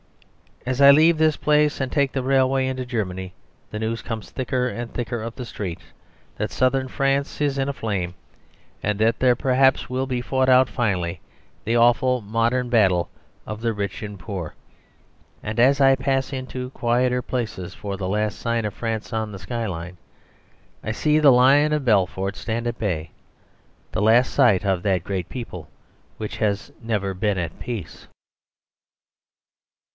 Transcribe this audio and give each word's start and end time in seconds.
As 0.65 0.79
I 0.81 0.89
leave 0.89 1.17
this 1.19 1.37
place 1.37 1.79
and 1.81 1.91
take 1.91 2.11
the 2.11 2.23
railway 2.23 2.65
into 2.67 2.85
Germany 2.85 3.33
the 3.69 3.77
news 3.77 4.01
comes 4.01 4.29
thicker 4.31 4.67
and 4.67 4.91
thicker 4.91 5.23
up 5.23 5.35
the 5.35 5.45
streets 5.45 5.83
that 6.37 6.51
Southern 6.51 6.87
France 6.87 7.39
is 7.41 7.57
in 7.59 7.69
a 7.69 7.73
flame, 7.73 8.15
and 8.81 8.97
that 8.97 9.19
there 9.19 9.35
perhaps 9.35 9.89
will 9.89 10.07
be 10.07 10.21
fought 10.21 10.49
out 10.49 10.69
finally 10.69 11.19
the 11.65 11.75
awful 11.75 12.21
modern 12.21 12.69
battle 12.69 13.09
of 13.45 13.61
the 13.61 13.73
rich 13.73 14.01
and 14.01 14.19
poor. 14.19 14.55
And 15.43 15.59
as 15.59 15.79
I 15.81 15.95
pass 15.95 16.33
into 16.33 16.71
quieter 16.71 17.21
places 17.21 17.73
for 17.75 17.95
the 17.97 18.09
last 18.09 18.39
sign 18.39 18.65
of 18.65 18.73
France 18.73 19.13
on 19.13 19.31
the 19.31 19.39
sky 19.39 19.67
line, 19.67 19.97
I 20.83 20.91
see 20.93 21.19
the 21.19 21.31
Lion 21.31 21.73
of 21.73 21.85
Belfort 21.85 22.35
stand 22.35 22.65
at 22.65 22.79
bay, 22.79 23.11
the 23.91 24.01
last 24.01 24.31
sight 24.33 24.63
of 24.65 24.81
that 24.81 25.03
great 25.03 25.29
people 25.29 25.69
which 26.17 26.37
has 26.37 26.71
never 26.81 27.13
been 27.13 27.37
at 27.37 27.59
peace. 27.59 28.07